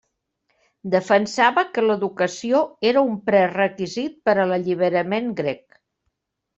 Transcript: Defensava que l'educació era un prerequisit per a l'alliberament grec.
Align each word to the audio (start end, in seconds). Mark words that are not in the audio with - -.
Defensava 0.95 1.65
que 1.75 1.83
l'educació 1.89 2.63
era 2.95 3.05
un 3.13 3.21
prerequisit 3.31 4.19
per 4.27 4.39
a 4.47 4.51
l'alliberament 4.53 5.33
grec. 5.45 5.83